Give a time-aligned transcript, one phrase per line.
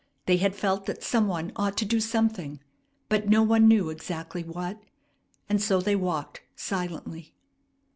[0.25, 2.59] They had felt that some one ought to do something;
[3.07, 4.81] but no one knew exactly what,
[5.47, 7.35] and so they walked silently.